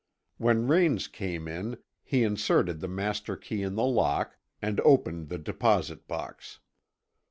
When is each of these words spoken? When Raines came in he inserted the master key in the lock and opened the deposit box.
When 0.39 0.67
Raines 0.67 1.07
came 1.07 1.47
in 1.47 1.77
he 2.01 2.23
inserted 2.23 2.79
the 2.79 2.87
master 2.87 3.35
key 3.37 3.61
in 3.61 3.75
the 3.75 3.85
lock 3.85 4.35
and 4.59 4.79
opened 4.79 5.29
the 5.29 5.37
deposit 5.37 6.07
box. 6.07 6.57